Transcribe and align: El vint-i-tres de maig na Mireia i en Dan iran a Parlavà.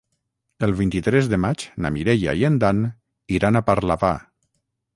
El 0.67 0.71
vint-i-tres 0.79 1.27
de 1.33 1.37
maig 1.43 1.65
na 1.85 1.91
Mireia 1.97 2.35
i 2.41 2.47
en 2.51 2.57
Dan 2.65 2.81
iran 3.39 3.59
a 3.61 3.65
Parlavà. 3.69 4.15